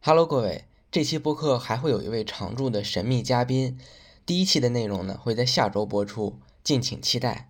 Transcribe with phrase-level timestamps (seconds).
[0.00, 3.76] hello 各位这期播客还会有一位常驻的神秘嘉宾
[4.24, 7.48] 第一期的内容呢会在下周播出敬请期待。